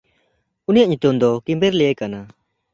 [0.67, 2.19] ᱩᱱᱤᱭᱟᱜ ᱧᱩᱛᱩᱢ ᱫᱚ ᱠᱤᱢᱵᱮᱨᱞᱮᱭᱼᱡᱚ ᱠᱟᱱᱟ᱾